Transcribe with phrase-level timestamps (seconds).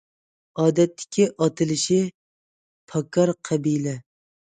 [0.61, 1.99] ئادەتتىكى ئاتىلىشى‹‹
[2.93, 3.95] پاكار قەبىلە››.